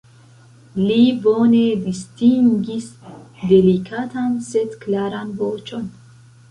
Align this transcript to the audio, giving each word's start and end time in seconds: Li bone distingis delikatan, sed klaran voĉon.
Li 0.77 0.95
bone 1.25 1.59
distingis 1.83 2.89
delikatan, 3.53 4.35
sed 4.51 4.77
klaran 4.87 5.35
voĉon. 5.45 5.91